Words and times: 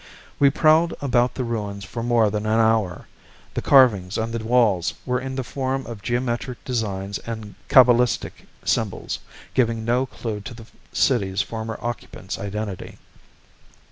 We 0.39 0.49
prowled 0.49 0.95
about 0.99 1.35
the 1.35 1.43
ruins 1.43 1.85
for 1.85 2.01
more 2.01 2.31
than 2.31 2.47
an 2.47 2.59
hour. 2.59 3.07
The 3.53 3.61
carvings 3.61 4.17
on 4.17 4.31
the 4.31 4.43
walls 4.43 4.95
were 5.05 5.19
in 5.19 5.35
the 5.35 5.43
form 5.43 5.85
of 5.85 6.01
geometric 6.01 6.65
designs 6.65 7.19
and 7.19 7.53
cabalistic 7.69 8.47
symbols, 8.65 9.19
giving 9.53 9.85
no 9.85 10.07
clue 10.07 10.41
to 10.41 10.55
the 10.55 10.65
city's 10.91 11.43
former 11.43 11.77
occupants' 11.83 12.39
identity. 12.39 12.97